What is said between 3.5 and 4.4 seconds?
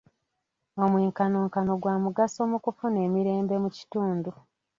mu kitundu.